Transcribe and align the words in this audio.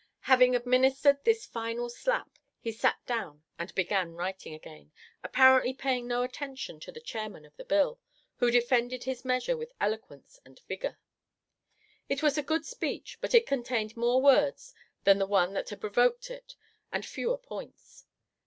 Having 0.21 0.55
administered 0.55 1.23
this 1.23 1.45
final 1.45 1.87
slap, 1.87 2.39
he 2.59 2.71
sat 2.71 2.97
down 3.05 3.43
and 3.59 3.71
began 3.75 4.13
writing 4.15 4.55
again, 4.55 4.91
apparently 5.23 5.75
paying 5.75 6.07
no 6.07 6.23
attention 6.23 6.79
to 6.79 6.91
the 6.91 6.99
Chairman 6.99 7.45
of 7.45 7.55
the 7.55 7.63
bill, 7.63 7.99
who 8.37 8.49
defended 8.49 9.03
his 9.03 9.23
measure 9.23 9.55
with 9.55 9.73
eloquence 9.79 10.39
and 10.43 10.59
vigour. 10.67 10.97
It 12.09 12.23
was 12.23 12.35
a 12.35 12.41
good 12.41 12.65
speech, 12.65 13.19
but 13.21 13.35
it 13.35 13.45
contained 13.45 13.95
more 13.95 14.19
words 14.23 14.73
than 15.03 15.19
the 15.19 15.27
one 15.27 15.53
that 15.53 15.69
had 15.69 15.79
provoked 15.81 16.31
it 16.31 16.55
and 16.91 17.05
fewer 17.05 17.37
points. 17.37 18.05